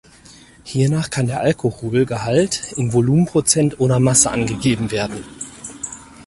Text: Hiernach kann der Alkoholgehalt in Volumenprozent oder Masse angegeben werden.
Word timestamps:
Hiernach 0.63 1.11
kann 1.11 1.27
der 1.27 1.41
Alkoholgehalt 1.41 2.73
in 2.75 2.91
Volumenprozent 2.91 3.79
oder 3.79 3.99
Masse 3.99 4.31
angegeben 4.31 4.89
werden. 4.89 5.23